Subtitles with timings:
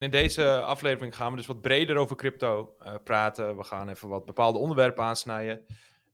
[0.00, 3.56] In deze aflevering gaan we dus wat breder over crypto uh, praten.
[3.56, 5.66] We gaan even wat bepaalde onderwerpen aansnijden.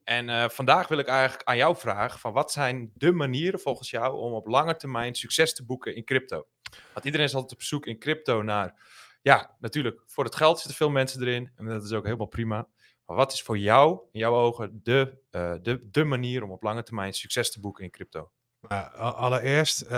[0.05, 3.91] En uh, vandaag wil ik eigenlijk aan jou vragen: van wat zijn de manieren volgens
[3.91, 6.47] jou om op lange termijn succes te boeken in crypto?
[6.93, 8.75] Want iedereen is altijd op zoek in crypto naar,
[9.23, 11.53] ja, natuurlijk, voor het geld zitten veel mensen erin.
[11.57, 12.69] En dat is ook helemaal prima.
[13.05, 16.63] Maar wat is voor jou, in jouw ogen, de, uh, de, de manier om op
[16.63, 18.31] lange termijn succes te boeken in crypto?
[18.97, 19.89] Allereerst, uh,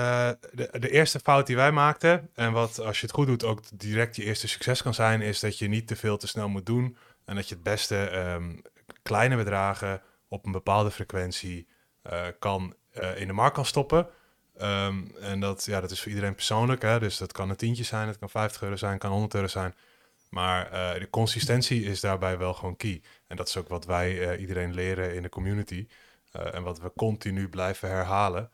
[0.52, 3.60] de, de, eerste fout die wij maakten, en wat als je het goed doet ook
[3.72, 6.66] direct je eerste succes kan zijn, is dat je niet te veel te snel moet
[6.66, 6.96] doen.
[7.24, 8.62] En dat je het beste um,
[9.02, 11.68] kleine bedragen op een bepaalde frequentie
[12.12, 14.08] uh, kan, uh, in de markt kan stoppen.
[14.62, 16.82] Um, en dat, ja, dat is voor iedereen persoonlijk.
[16.82, 16.98] Hè?
[16.98, 19.74] Dus dat kan een tientje zijn, het kan 50 euro zijn, kan 100 euro zijn.
[20.30, 23.02] Maar de consistentie is daarbij wel gewoon key.
[23.26, 25.86] En dat is ook wat wij iedereen leren in de community.
[26.32, 28.50] en wat we continu blijven herhalen.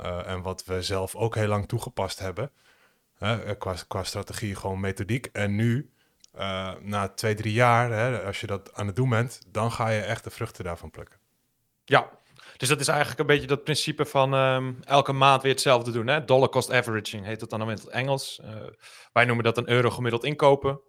[0.00, 2.50] Uh, en wat we zelf ook heel lang toegepast hebben.
[3.18, 5.26] Uh, qua, qua, strategie, gewoon methodiek.
[5.26, 5.90] En nu,
[6.36, 9.88] uh, na twee, drie jaar, hè, als je dat aan het doen bent, dan ga
[9.88, 11.18] je echt de vruchten daarvan plukken.
[11.84, 12.10] Ja,
[12.56, 16.06] dus dat is eigenlijk een beetje dat principe van um, elke maand weer hetzelfde doen.
[16.06, 16.24] Hè?
[16.24, 18.40] Dollar cost averaging heet dat dan in het Engels.
[19.12, 20.80] wij noemen dat een euro gemiddeld inkopen.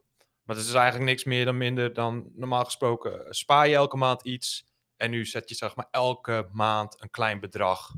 [0.43, 3.25] Maar het is eigenlijk niks meer dan minder dan normaal gesproken.
[3.29, 4.65] Spaar je elke maand iets
[4.97, 7.93] en nu zet je zeg maar elke maand een klein bedrag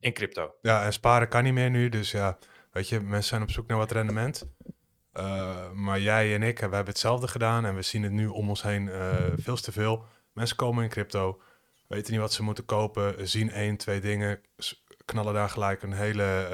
[0.00, 0.54] in crypto.
[0.62, 1.88] Ja, en sparen kan niet meer nu.
[1.88, 2.38] Dus ja,
[2.72, 4.46] weet je, mensen zijn op zoek naar wat rendement.
[5.14, 8.48] Uh, maar jij en ik, we hebben hetzelfde gedaan en we zien het nu om
[8.48, 10.04] ons heen uh, veel te veel.
[10.32, 11.40] Mensen komen in crypto,
[11.88, 14.40] weten niet wat ze moeten kopen, zien één, twee dingen,
[15.04, 16.48] knallen daar gelijk een hele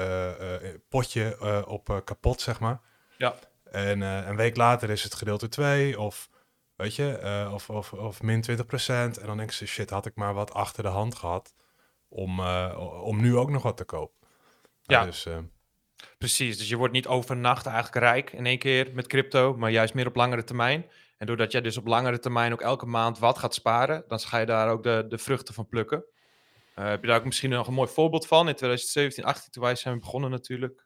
[0.61, 2.79] uh, potje op kapot, zeg maar.
[3.17, 3.35] Ja.
[3.63, 6.29] En een week later is het gedeelte 2 of,
[6.75, 8.53] weet je, of, of, of min 20%.
[8.87, 11.53] En dan denk ze, shit, had ik maar wat achter de hand gehad
[12.15, 14.27] om, uh, om nu ook nog wat te kopen.
[14.83, 15.37] Ja, dus, uh,
[16.17, 16.57] precies.
[16.57, 20.07] Dus je wordt niet overnacht eigenlijk rijk in één keer met crypto, maar juist meer
[20.07, 20.85] op langere termijn.
[21.17, 24.37] En doordat jij dus op langere termijn ook elke maand wat gaat sparen, dan ga
[24.37, 26.05] je daar ook de, de vruchten van plukken.
[26.75, 29.63] Uh, heb je daar ook misschien nog een mooi voorbeeld van in 2017, 18, toen
[29.63, 30.83] wij zijn begonnen natuurlijk?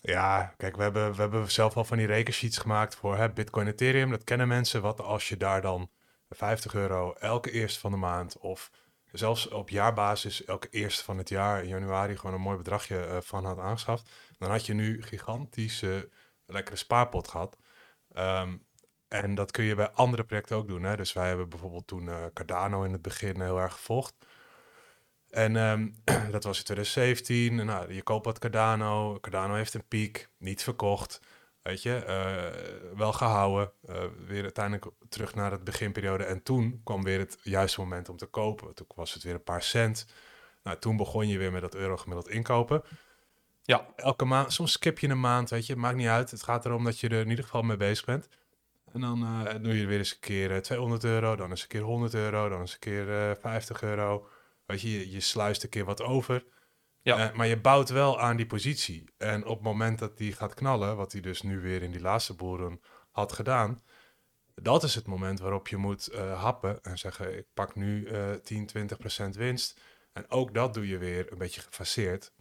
[0.00, 3.66] Ja, kijk, we hebben, we hebben zelf al van die rekensheets gemaakt voor hè, Bitcoin
[3.66, 4.10] Ethereum.
[4.10, 4.82] Dat kennen mensen.
[4.82, 5.90] Wat als je daar dan
[6.30, 8.70] 50 euro elke eerste van de maand of
[9.18, 13.16] zelfs op jaarbasis elke eerste van het jaar in januari gewoon een mooi bedragje uh,
[13.20, 16.10] van had aangeschaft, dan had je nu gigantische
[16.46, 17.56] lekkere spaarpot gehad.
[18.16, 18.66] Um,
[19.08, 20.82] en dat kun je bij andere projecten ook doen.
[20.82, 20.96] Hè?
[20.96, 24.14] Dus wij hebben bijvoorbeeld toen uh, Cardano in het begin heel erg gevolgd.
[25.30, 25.94] En um,
[26.30, 27.54] dat was in 2017.
[27.54, 29.20] Nou, je koopt wat Cardano.
[29.20, 31.20] Cardano heeft een piek, niet verkocht.
[31.64, 33.72] Weet je, uh, wel gehouden.
[33.88, 36.24] Uh, weer uiteindelijk terug naar het beginperiode.
[36.24, 38.74] En toen kwam weer het juiste moment om te kopen.
[38.74, 40.06] Toen was het weer een paar cent.
[40.62, 42.82] Nou, toen begon je weer met dat euro gemiddeld inkopen.
[43.62, 46.30] Ja, elke maand, soms skip je een maand, weet je, maakt niet uit.
[46.30, 48.28] Het gaat erom dat je er in ieder geval mee bezig bent.
[48.92, 51.82] En dan uh, doe je weer eens een keer 200 euro, dan eens een keer
[51.82, 54.28] 100 euro, dan eens een keer 50 euro.
[54.66, 56.44] Weet je, je, je sluist een keer wat over.
[57.04, 57.30] Ja.
[57.30, 59.04] Uh, maar je bouwt wel aan die positie.
[59.18, 62.00] En op het moment dat die gaat knallen, wat hij dus nu weer in die
[62.00, 63.82] laatste boeren had gedaan,
[64.54, 68.32] dat is het moment waarop je moet uh, happen en zeggen: ik pak nu uh,
[68.32, 69.80] 10, 20 procent winst.
[70.12, 72.32] En ook dat doe je weer een beetje gefaseerd.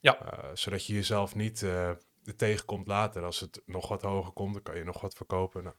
[0.00, 0.18] Ja.
[0.22, 1.66] Uh, zodat je jezelf niet
[2.36, 3.24] tegenkomt later.
[3.24, 5.62] Als het nog wat hoger komt, dan kan je nog wat verkopen.
[5.62, 5.76] Nou,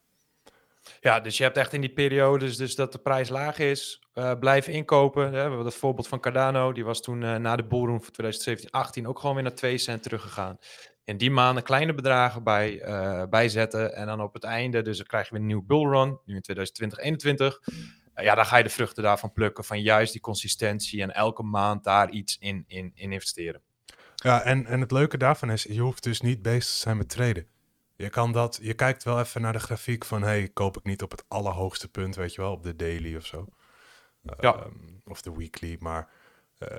[1.00, 4.32] ja, dus je hebt echt in die periodes dus dat de prijs laag is, uh,
[4.40, 5.32] blijven inkopen.
[5.32, 8.70] We hebben het voorbeeld van Cardano, die was toen uh, na de bullrun van 2017,
[8.72, 10.58] 18 ook gewoon weer naar 2 cent teruggegaan.
[11.04, 15.06] In die maanden kleine bedragen bij, uh, bijzetten en dan op het einde, dus dan
[15.06, 17.60] krijg je weer een nieuwe bullrun, nu in 2020, 21.
[18.16, 21.84] ja, dan ga je de vruchten daarvan plukken, van juist die consistentie en elke maand
[21.84, 23.62] daar iets in, in, in investeren.
[24.16, 27.10] Ja, en, en het leuke daarvan is, je hoeft dus niet bezig te zijn met
[27.10, 27.48] traden.
[28.02, 31.02] Je kan dat, je kijkt wel even naar de grafiek van, hey, koop ik niet
[31.02, 33.48] op het allerhoogste punt, weet je wel, op de daily of zo.
[34.40, 34.56] Ja.
[34.56, 34.66] Uh,
[35.06, 36.10] of de weekly, maar
[36.60, 36.70] uh,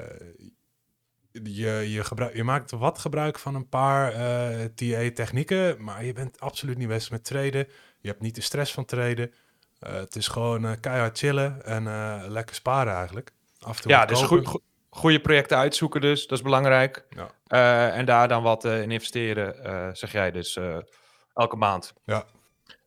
[1.32, 6.12] je, je, gebruik, je maakt wat gebruik van een paar uh, eh, TA-technieken, maar je
[6.12, 7.68] bent absoluut niet bezig met traden.
[8.00, 9.32] Je hebt niet de stress van traden.
[9.80, 11.84] Uh, het is gewoon keihard chillen en
[12.30, 13.32] lekker sparen eigenlijk.
[13.58, 17.04] Af en toe ja, dus goed, goede projecten uitzoeken dus, dat is belangrijk.
[17.46, 17.90] Ja.
[17.90, 20.58] en daar dan wat in investeren, zeg jij dus
[21.34, 21.92] elke maand.
[22.04, 22.24] Ja.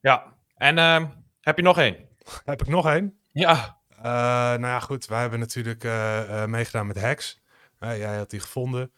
[0.02, 0.34] Ja.
[0.56, 1.10] En uh,
[1.42, 1.98] heb je nog één?
[2.46, 3.20] Heb ik nog één?
[3.32, 3.82] Ja.
[3.98, 5.06] Uh, nou ja, goed.
[5.06, 7.42] Wij hebben natuurlijk uh, meegedaan met hacks.
[7.80, 8.92] jij had die gevonden.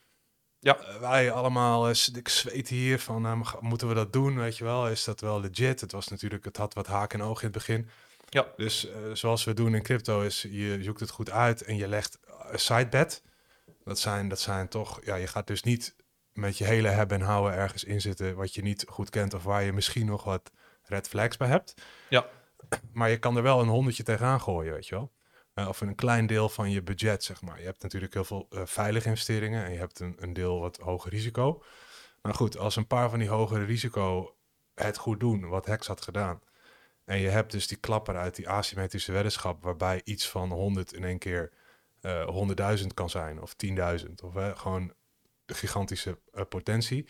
[0.60, 0.78] Ja.
[1.00, 4.38] wij allemaal, ik zweet hier van, moeten we dat doen?
[4.38, 5.82] Weet je wel, is dat wel legit?
[5.82, 7.90] Het was natuurlijk, het had wat haak en oog in het begin.
[8.30, 8.46] Ja.
[8.56, 12.20] Dus zoals we doen in crypto is, je zoekt het goed uit en je legt
[12.52, 13.24] een sidebet.
[13.84, 15.96] Dat zijn, dat zijn toch, ja, je gaat dus niet
[16.38, 19.44] met je hele hebben en houden ergens in zitten wat je niet goed kent of
[19.44, 20.52] waar je misschien nog wat
[20.84, 21.74] red flags bij hebt.
[22.10, 22.26] Ja.
[22.94, 25.12] Maar je kan er wel een honderdje tegenaan gooien, weet je wel.
[25.56, 27.60] Uh, of een klein deel van je budget, zeg maar.
[27.60, 30.78] Je hebt natuurlijk heel veel uh, veilige investeringen en je hebt een, een deel wat
[30.78, 31.64] hoger risico.
[32.22, 34.36] Maar goed, als een paar van die hogere risico
[34.74, 36.42] het goed doen, wat Hex had gedaan.
[37.06, 41.04] En je hebt dus die klapper uit die asymmetrische weddenschap, waarbij iets van 100 in
[41.04, 41.52] één keer
[42.02, 43.76] uh, 100.000 kan zijn, of 10.000,
[44.24, 44.94] of gewoon
[45.54, 47.08] gigantische potentie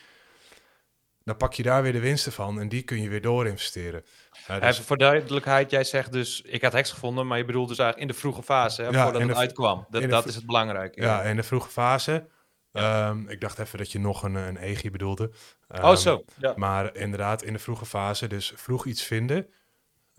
[1.27, 4.03] dan pak je daar weer de winsten van en die kun je weer doorinvesteren.
[4.51, 4.79] Uh, dus...
[4.79, 8.15] voor duidelijkheid, jij zegt dus, ik had heks gevonden, maar je bedoelt dus eigenlijk in
[8.15, 9.85] de vroege fase, hè, ja, voordat het uitkwam.
[9.89, 11.01] Dat, dat is het belangrijke.
[11.01, 12.27] Ja, in de vroege fase.
[12.71, 15.31] Um, ik dacht even dat je nog een, een EGI bedoelde.
[15.75, 16.23] Um, oh, zo.
[16.37, 16.53] Ja.
[16.55, 19.47] Maar inderdaad, in de vroege fase, dus vroeg iets vinden.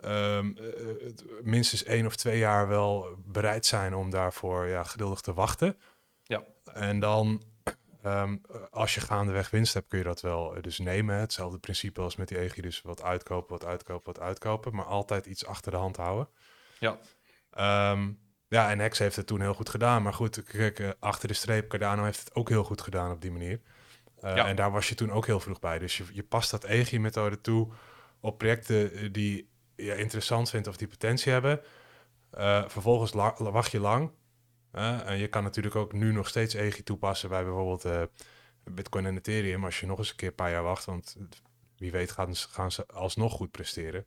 [0.04, 0.56] Um,
[1.42, 5.76] minstens één of twee jaar wel bereid zijn om daarvoor ja, geduldig te wachten.
[6.22, 6.42] Ja.
[6.72, 7.42] En dan
[8.08, 8.40] Um,
[8.70, 11.16] als je gaandeweg winst hebt, kun je dat wel eh, dus nemen.
[11.16, 14.74] Hetzelfde principe als met die EGI, dus wat uitkopen, wat uitkopen, wat uitkopen.
[14.74, 16.28] Maar altijd iets achter de hand houden.
[16.78, 16.98] Ja.
[17.92, 18.18] Um,
[18.48, 20.02] ja, en Hex heeft het toen heel goed gedaan.
[20.02, 23.20] Maar goed, kijk, uh, achter de streep, Cardano heeft het ook heel goed gedaan op
[23.20, 23.60] die manier.
[24.24, 24.46] Uh, ja.
[24.46, 25.78] En daar was je toen ook heel vroeg bij.
[25.78, 27.68] Dus je, je past dat EGI-methode toe
[28.20, 31.60] op projecten die je interessant vindt of die potentie hebben.
[32.68, 34.10] vervolgens wacht je lang
[34.72, 38.02] en je kan natuurlijk ook nu nog steeds EGI toepassen bij bijvoorbeeld uh,
[38.64, 39.64] Bitcoin en Ethereum.
[39.64, 41.16] Als je nog eens een keer een paar jaar wacht, want
[41.76, 44.06] wie weet gaan, gaan ze alsnog goed presteren.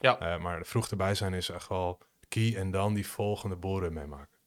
[0.00, 0.34] Ja.
[0.34, 4.38] Uh, maar vroeg erbij zijn is echt wel key en dan die volgende boren meemaken.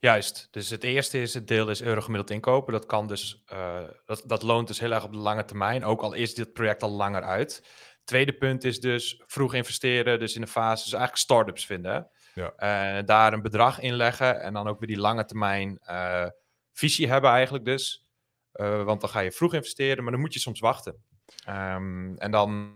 [0.00, 0.48] Juist.
[0.50, 2.72] Dus het eerste is het deel is euro gemiddeld inkopen.
[2.72, 6.00] Dat kan dus, uh, dat, dat loont dus heel erg op de lange termijn, ook
[6.00, 7.62] al is dit project al langer uit.
[8.04, 12.10] Tweede punt is dus vroeg investeren, dus in de fase, dus eigenlijk startups vinden.
[12.34, 12.52] Ja.
[12.98, 16.26] Uh, daar een bedrag in leggen en dan ook weer die lange termijn uh,
[16.72, 18.06] visie hebben eigenlijk dus.
[18.54, 21.04] Uh, want dan ga je vroeg investeren, maar dan moet je soms wachten.
[21.48, 22.74] Um, en dan,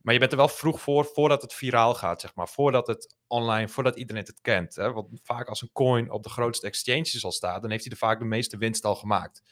[0.00, 2.48] maar je bent er wel vroeg voor, voordat het viraal gaat, zeg maar.
[2.48, 4.74] Voordat het online, voordat iedereen het kent.
[4.74, 4.92] Hè?
[4.92, 7.98] Want vaak als een coin op de grootste exchanges al staat, dan heeft hij er
[7.98, 9.42] vaak de meeste winst al gemaakt.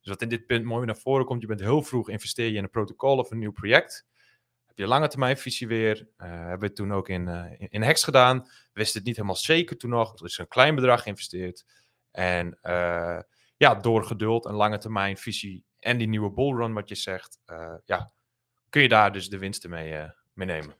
[0.00, 2.56] Dus wat in dit punt mooi naar voren komt, je bent heel vroeg, investeer je
[2.56, 4.06] in een protocol of een nieuw project
[4.76, 6.08] je lange termijn visie weer.
[6.18, 8.38] Uh, hebben we toen ook in, uh, in, in Hex gedaan.
[8.38, 10.18] We wisten het niet helemaal zeker toen nog.
[10.18, 11.64] Er is een klein bedrag geïnvesteerd.
[12.10, 13.20] En uh,
[13.56, 17.38] ja, door geduld, een lange termijn visie en die nieuwe bullrun, wat je zegt,
[17.84, 18.12] ja,
[18.70, 20.76] kun je daar dus de winsten mee, mee nemen.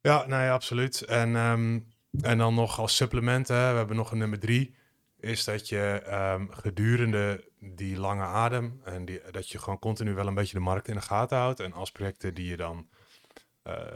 [0.00, 1.02] Ja, nee, absoluut.
[1.02, 4.76] En, um, en dan nog als supplement, hè, we hebben nog een nummer drie,
[5.18, 6.02] is dat je
[6.34, 10.64] um, gedurende die lange adem en die, dat je gewoon continu wel een beetje de
[10.64, 11.60] markt in de gaten houdt.
[11.60, 12.84] En als projecten die je dan uh,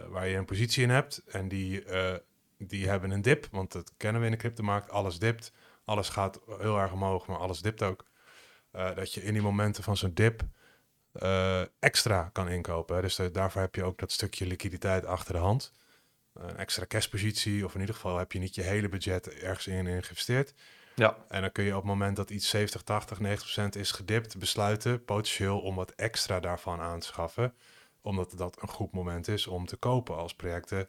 [0.08, 1.22] waar je een positie in hebt.
[1.26, 2.14] En die, uh,
[2.58, 4.90] die hebben een dip, want dat kennen we in de cryptomarkt.
[4.90, 5.52] Alles dipt,
[5.84, 8.06] alles gaat heel erg omhoog, maar alles dipt ook.
[8.72, 10.42] Uh, dat je in die momenten van zo'n dip
[11.78, 13.02] extra kan inkopen.
[13.02, 15.72] Dus daarvoor heb je ook dat stukje liquiditeit achter de hand.
[16.34, 19.86] Een extra cashpositie, of in ieder geval heb je niet je hele budget ergens in,
[19.86, 20.54] in geïnvesteerd.
[20.94, 21.16] Ja.
[21.28, 23.18] En dan kun je op het moment dat iets 70, 80,
[23.74, 27.54] 90% is gedipt, besluiten potentieel om wat extra daarvan aan te schaffen
[28.08, 30.88] omdat dat een goed moment is om te kopen als projecten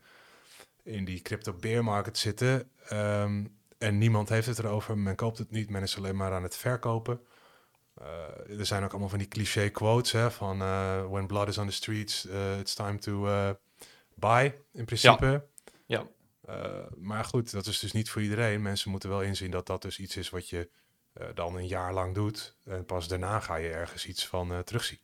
[0.84, 2.72] in die crypto bear market zitten.
[2.94, 4.98] Um, en niemand heeft het erover.
[4.98, 5.70] Men koopt het niet.
[5.70, 7.22] Men is alleen maar aan het verkopen.
[8.02, 11.58] Uh, er zijn ook allemaal van die cliché quotes hè, van uh, when blood is
[11.58, 13.22] on the streets, uh, it's time to
[14.16, 15.46] buy in principe.
[15.86, 16.08] Ja.
[16.46, 16.88] ja.
[16.98, 18.62] maar goed, dat is dus niet voor iedereen.
[18.62, 20.70] Mensen moeten wel inzien dat dat dus iets is wat je
[21.34, 22.56] dan een jaar lang doet.
[22.66, 25.00] En pas daarna ga je ergens iets van terugzien.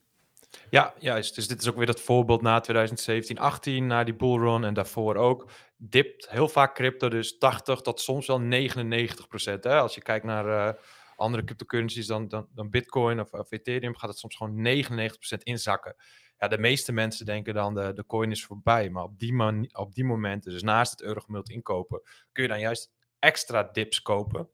[0.69, 1.35] Ja, juist.
[1.35, 5.15] Dus dit is ook weer dat voorbeeld na 2017, 18, na die bullrun en daarvoor
[5.15, 5.49] ook.
[5.77, 9.65] Dipt heel vaak crypto dus 80 tot soms wel 99 procent.
[9.65, 10.81] Als je kijkt naar uh,
[11.15, 15.43] andere cryptocurrencies dan, dan, dan Bitcoin of, of, Ethereum, gaat het soms gewoon 99 procent
[15.43, 15.95] inzakken.
[16.37, 18.89] Ja, de meeste mensen denken dan de, de coin is voorbij.
[18.89, 22.59] Maar op die, man, op die momenten, dus naast het eurogemiddeld inkopen, kun je dan
[22.59, 24.49] juist extra dips kopen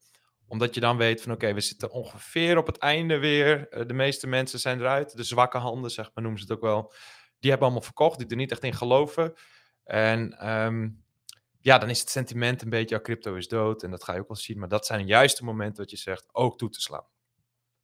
[0.52, 3.68] omdat je dan weet van oké, we zitten ongeveer op het einde weer.
[3.70, 5.18] Uh, de meeste mensen zijn eruit.
[5.18, 6.94] De zwakke handen, zeg maar, noemen ze het ook wel.
[7.40, 9.34] Die hebben allemaal verkocht, die er niet echt in geloven.
[9.84, 11.04] En um,
[11.60, 13.84] ja, dan is het sentiment een beetje, ja, crypto is dood.
[13.84, 14.60] En dat ga je ook wel zien.
[14.60, 17.06] Maar dat zijn juist de momenten dat je zegt, ook toe te slaan.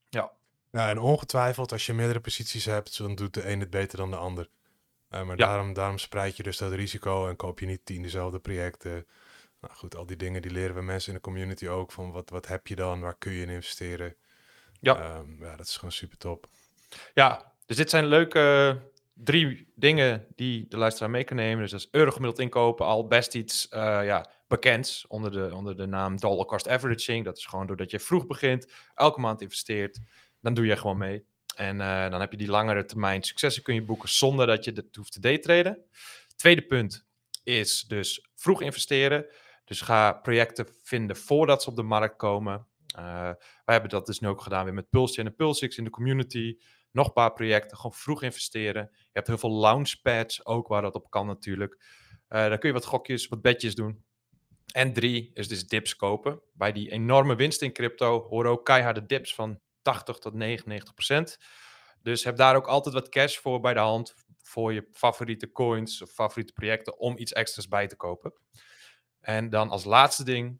[0.09, 0.31] Ja.
[0.71, 4.09] Ja, en ongetwijfeld, als je meerdere posities hebt, dan doet de een het beter dan
[4.09, 4.49] de ander.
[5.11, 5.45] Uh, maar ja.
[5.47, 9.05] daarom, daarom spreid je dus dat risico en koop je niet tien dezelfde projecten.
[9.67, 11.91] Nou goed, al die dingen die leren we mensen in de community ook.
[11.91, 12.99] Van wat, wat heb je dan?
[12.99, 14.15] Waar kun je in investeren?
[14.79, 15.17] Ja.
[15.17, 16.47] Um, ja, dat is gewoon super top.
[17.13, 18.77] Ja, dus dit zijn leuke
[19.13, 21.61] drie dingen die de luisteraar mee kan nemen.
[21.61, 25.75] Dus dat is euro gemiddeld inkopen, al best iets uh, ja, bekends onder de, onder
[25.77, 27.25] de naam dollar cost averaging.
[27.25, 29.99] Dat is gewoon doordat je vroeg begint, elke maand investeert,
[30.41, 31.25] dan doe je gewoon mee.
[31.55, 34.71] En uh, dan heb je die langere termijn successen kun je boeken zonder dat je
[34.71, 35.85] het hoeft te daytraden.
[36.35, 37.05] Tweede punt
[37.43, 39.25] is dus vroeg investeren.
[39.67, 42.67] Dus ga projecten vinden voordat ze op de markt komen.
[42.97, 45.89] Uh, wij hebben dat dus nu ook gedaan weer met Pulse en Pulsix in de
[45.89, 46.57] community.
[46.91, 48.89] Nog een paar projecten, gewoon vroeg investeren.
[48.91, 51.83] Je hebt heel veel launchpads ook waar dat op kan natuurlijk.
[52.29, 54.03] Uh, dan kun je wat gokjes, wat bedjes doen.
[54.73, 56.41] En drie is dus dips kopen.
[56.53, 61.37] Bij die enorme winst in crypto horen ook keiharde dips van 80 tot 99 procent.
[62.01, 66.01] Dus heb daar ook altijd wat cash voor bij de hand voor je favoriete coins
[66.01, 68.33] of favoriete projecten om iets extra's bij te kopen.
[69.19, 70.59] En dan als laatste ding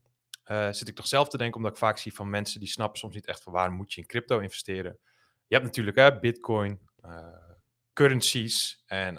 [0.52, 3.00] uh, zit ik toch zelf te denken, omdat ik vaak zie van mensen die snappen
[3.00, 5.00] soms niet echt van waar moet je in crypto investeren.
[5.48, 7.28] Je hebt natuurlijk hè, Bitcoin, uh,
[7.94, 9.18] currencies en,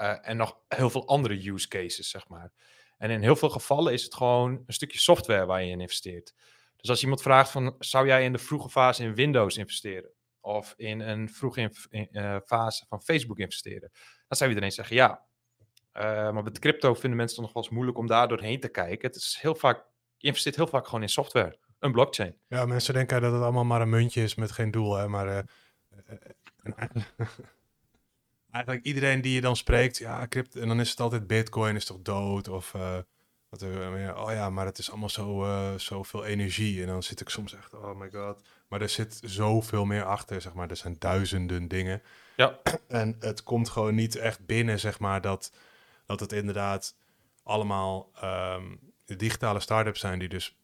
[0.00, 2.52] uh, en nog heel veel andere use cases, zeg maar.
[2.98, 6.34] En in heel veel gevallen is het gewoon een stukje software waar je in investeert.
[6.76, 10.10] Dus als iemand vraagt van, zou jij in de vroege fase in Windows investeren?
[10.40, 13.90] Of in een vroege in, fase van Facebook investeren?
[14.28, 15.27] Dan zou iedereen zeggen ja.
[15.94, 18.68] Uh, maar met crypto vinden mensen het nog wel eens moeilijk om daar doorheen te
[18.68, 19.08] kijken.
[19.08, 19.84] Het is heel vaak,
[20.16, 22.36] je investeert heel vaak gewoon in software, een blockchain.
[22.48, 24.94] Ja, mensen denken dat het allemaal maar een muntje is met geen doel.
[24.94, 25.08] Hè?
[25.08, 25.38] Maar uh,
[28.50, 31.84] eigenlijk iedereen die je dan spreekt, ja, crypto, en dan is het altijd bitcoin is
[31.84, 32.48] toch dood?
[32.48, 32.74] Of
[33.50, 36.80] dat er, oh ja, maar het is allemaal zo, uh, zoveel energie.
[36.80, 38.42] En dan zit ik soms echt, oh my god.
[38.68, 40.70] Maar er zit zoveel meer achter, zeg maar.
[40.70, 42.02] Er zijn duizenden dingen.
[42.36, 42.58] Ja.
[42.88, 45.52] En het komt gewoon niet echt binnen, zeg maar, dat,
[46.08, 46.96] dat het inderdaad
[47.42, 50.56] allemaal um, digitale start-ups zijn die dus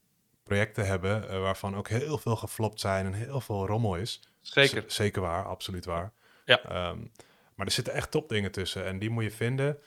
[0.43, 4.21] projecten hebben uh, waarvan ook heel veel geflopt zijn en heel veel rommel is.
[4.41, 4.85] Zeker.
[4.87, 6.13] Z zeker waar, absoluut waar.
[6.45, 6.89] Ja.
[6.91, 7.13] Um,
[7.55, 9.79] maar er zitten echt topdingen tussen en die moet je vinden.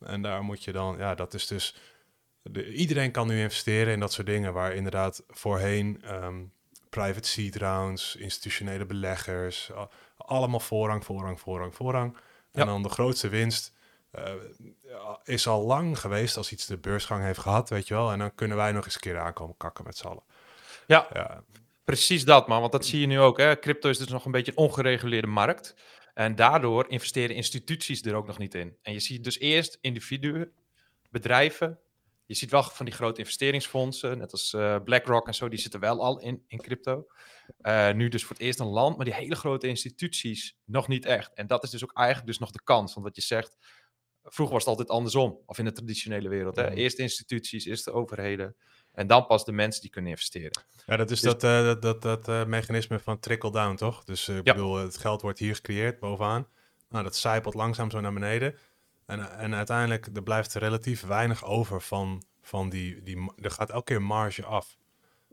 [0.00, 1.76] En daar moet je dan, ja, dat is dus
[2.42, 6.52] de, iedereen kan nu investeren in dat soort dingen, waar inderdaad voorheen um,
[6.90, 9.70] private seed rounds, institutionele beleggers,
[10.16, 12.16] allemaal voorrang, voorrang, voorrang, voorrang.
[12.52, 12.64] En ja.
[12.64, 13.72] dan de grootste winst
[14.18, 14.32] uh,
[15.24, 18.12] is al lang geweest als iets de beursgang heeft gehad, weet je wel.
[18.12, 20.22] En dan kunnen wij nog eens een keer aankomen kakken met z'n allen.
[20.86, 21.44] Ja, ja,
[21.84, 23.38] precies dat man, want dat zie je nu ook.
[23.38, 23.58] Hè?
[23.58, 25.74] Crypto is dus nog een beetje een ongereguleerde markt.
[26.14, 28.76] En daardoor investeren instituties er ook nog niet in.
[28.82, 30.52] En je ziet dus eerst individuen,
[31.10, 31.78] bedrijven,
[32.26, 35.80] je ziet wel van die grote investeringsfondsen, net als uh, BlackRock en zo, die zitten
[35.80, 37.06] wel al in, in crypto.
[37.60, 41.04] Uh, nu dus voor het eerst een land, maar die hele grote instituties nog niet
[41.04, 41.34] echt.
[41.34, 42.94] En dat is dus ook eigenlijk dus nog de kans.
[42.94, 43.56] Want wat je zegt,
[44.24, 46.56] vroeger was het altijd andersom, of in de traditionele wereld.
[46.56, 46.70] Hè?
[46.70, 48.56] Eerst instituties, eerst de overheden.
[48.92, 50.62] En dan pas de mensen die kunnen investeren.
[50.86, 54.04] Ja, dat is dus, dat, uh, dat, dat, dat uh, mechanisme van trickle-down, toch?
[54.04, 54.52] Dus ik ja.
[54.52, 56.48] bedoel, het geld wordt hier gecreëerd bovenaan.
[56.88, 58.56] Nou, dat zijpelt langzaam zo naar beneden.
[59.06, 63.32] En, en uiteindelijk er blijft er relatief weinig over van, van die, die...
[63.36, 64.76] Er gaat elke keer marge af.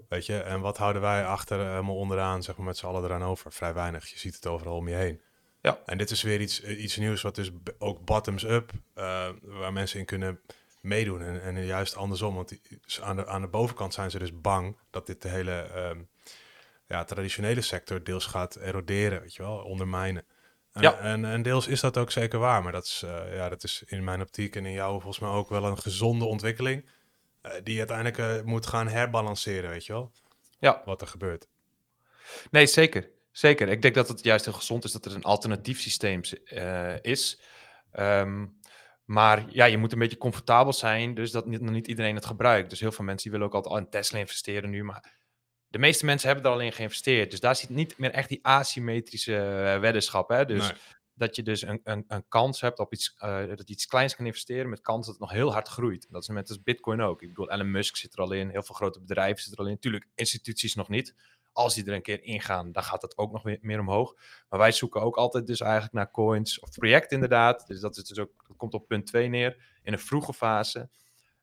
[0.09, 3.23] Weet je, en wat houden wij achter helemaal onderaan, zeg maar, met z'n allen eraan
[3.23, 3.51] over?
[3.51, 4.07] Vrij weinig.
[4.07, 5.21] Je ziet het overal om je heen.
[5.61, 5.79] Ja.
[5.85, 10.05] En dit is weer iets, iets nieuws wat dus ook bottoms-up, uh, waar mensen in
[10.05, 10.41] kunnen
[10.81, 11.21] meedoen.
[11.21, 12.61] En, en juist andersom, want die,
[13.01, 16.09] aan, de, aan de bovenkant zijn ze dus bang dat dit de hele um,
[16.87, 20.25] ja, traditionele sector deels gaat eroderen, weet je wel, ondermijnen.
[20.73, 20.97] En, ja.
[20.97, 23.83] en, en, deels is dat ook zeker waar, maar dat is, uh, ja, dat is
[23.85, 26.89] in mijn optiek en in jou volgens mij ook wel een gezonde ontwikkeling.
[27.45, 30.11] Uh, die uiteindelijk moet gaan herbalanceren, weet je wel?
[30.59, 30.81] Ja.
[30.85, 31.47] Wat er gebeurt.
[32.51, 33.09] Nee, zeker.
[33.31, 33.67] Zeker.
[33.69, 36.21] Ik denk dat het juist heel gezond is dat er een alternatief systeem
[37.01, 37.41] is.
[37.93, 38.59] Um,
[39.05, 42.69] maar ja, je moet een beetje comfortabel zijn, dus dat niet, niet iedereen het gebruikt.
[42.69, 45.19] Dus heel veel mensen die willen ook altijd al in Tesla investeren nu, maar
[45.67, 47.31] de meeste mensen hebben er al in geïnvesteerd.
[47.31, 50.29] Dus daar zit niet meer echt die asymmetrische uh, weddenschap.
[50.29, 50.45] Hè?
[50.45, 50.77] Dus nee.
[51.13, 54.15] dat je dus een, een, een, kans hebt op iets, uh, dat je iets kleins
[54.15, 56.07] kan investeren met kans dat het nog heel hard groeit.
[56.09, 57.21] Dat is met dus Bitcoin ook.
[57.21, 59.65] Ik bedoel, Elon Musk zit er al in, heel veel grote bedrijven zitten er al
[59.65, 59.73] in.
[59.73, 61.15] Natuurlijk, instituties nog niet.
[61.53, 64.15] Als die er een keer ingaan, dan gaat het ook nog meer, meer omhoog.
[64.49, 67.67] Maar wij zoeken ook altijd dus eigenlijk naar coins of projecten inderdaad.
[67.67, 70.89] Dus dat, is dus ook, dat komt op punt 2 neer, in een vroege fase.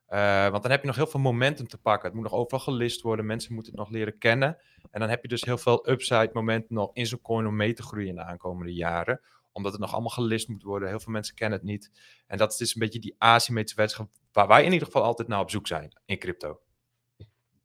[0.09, 2.07] Uh, want dan heb je nog heel veel momentum te pakken.
[2.07, 3.27] Het moet nog overal gelist worden.
[3.27, 4.59] Mensen moeten het nog leren kennen.
[4.91, 7.73] En dan heb je dus heel veel upside momenten nog in zo'n coin om mee
[7.73, 9.21] te groeien in de aankomende jaren.
[9.53, 10.89] Omdat het nog allemaal gelist moet worden.
[10.89, 11.91] Heel veel mensen kennen het niet.
[12.27, 15.29] En dat is dus een beetje die asymmetrische wedstrijd waar wij in ieder geval altijd
[15.29, 16.61] naar op zoek zijn in crypto.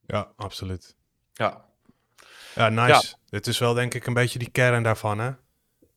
[0.05, 0.95] Ja, absoluut.
[1.33, 1.72] Ja.
[2.55, 2.89] Ja, nice.
[2.89, 3.01] Ja.
[3.29, 5.31] Dit is wel denk ik een beetje die kern daarvan, hè?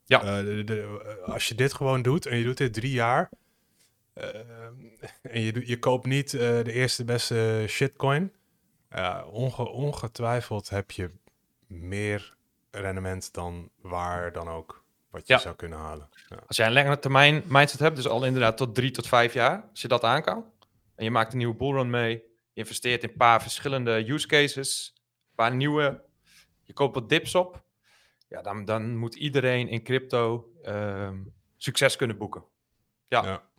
[0.04, 0.22] Ja.
[0.22, 3.30] Uh, de, de, als je dit gewoon doet en je doet dit drie jaar
[4.14, 4.24] uh,
[5.22, 8.32] en je, je koopt niet uh, de eerste beste shitcoin.
[9.30, 11.10] Onge, ongetwijfeld heb je
[11.66, 12.34] meer
[12.70, 15.38] rendement dan waar dan ook wat je ja.
[15.38, 16.08] zou kunnen halen.
[16.28, 16.36] Ja.
[16.46, 19.64] Als jij een langere termijn mindset hebt, dus al inderdaad tot drie tot vijf jaar,
[19.70, 20.44] als je dat aan kan,
[20.94, 22.12] en je maakt een nieuwe bullrun mee,
[22.52, 26.02] je investeert in een paar verschillende use cases, een paar nieuwe,
[26.66, 27.64] je koopt wat dips op,
[28.28, 31.22] ja, dan, dan moet iedereen in crypto ehm,
[31.56, 32.44] succes kunnen boeken.
[33.08, 33.50] Ja, Ja.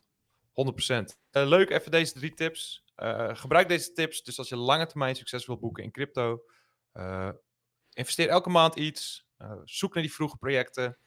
[0.52, 1.18] 100%.
[1.30, 2.84] Eh, leuk, even deze drie tips.
[2.94, 4.22] Eh, gebruik deze tips.
[4.22, 6.42] Dus als je lange termijn succes wilt boeken in crypto,
[6.92, 7.30] eh,
[7.92, 9.26] investeer elke maand iets.
[9.64, 10.98] zoek naar die vroege projecten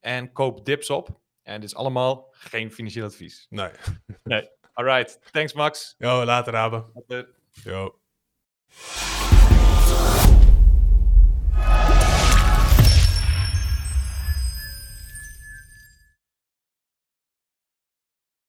[0.00, 1.20] en koop dips op.
[1.42, 3.46] En dit is allemaal geen financieel advies.
[3.50, 3.70] Nee.
[4.74, 5.94] Alright, thanks Max.
[5.98, 6.84] Yo, later, Abe.
[6.94, 7.34] Later.
[7.50, 7.98] Yo.